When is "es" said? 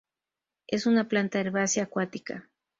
0.65-0.87